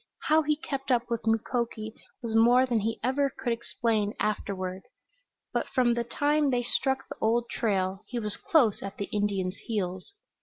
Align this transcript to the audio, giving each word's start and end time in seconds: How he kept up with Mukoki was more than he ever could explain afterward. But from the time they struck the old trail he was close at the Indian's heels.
How 0.23 0.41
he 0.41 0.55
kept 0.55 0.89
up 0.89 1.11
with 1.11 1.27
Mukoki 1.27 1.93
was 2.23 2.33
more 2.35 2.65
than 2.65 2.79
he 2.79 2.99
ever 3.03 3.29
could 3.29 3.53
explain 3.53 4.15
afterward. 4.19 4.81
But 5.53 5.67
from 5.67 5.93
the 5.93 6.03
time 6.03 6.49
they 6.49 6.63
struck 6.63 7.07
the 7.07 7.17
old 7.21 7.47
trail 7.51 8.01
he 8.07 8.17
was 8.17 8.35
close 8.35 8.81
at 8.81 8.97
the 8.97 9.05
Indian's 9.11 9.57
heels. 9.67 10.13